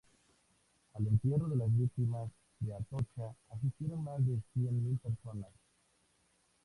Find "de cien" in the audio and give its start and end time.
4.25-4.83